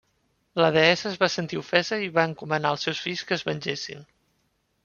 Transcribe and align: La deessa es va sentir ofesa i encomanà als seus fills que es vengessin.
La 0.63 0.69
deessa 0.77 1.05
es 1.09 1.19
va 1.25 1.29
sentir 1.33 1.59
ofesa 1.61 2.01
i 2.05 2.09
encomanà 2.23 2.73
als 2.75 2.87
seus 2.89 3.03
fills 3.07 3.25
que 3.29 3.39
es 3.41 3.47
vengessin. 3.51 4.05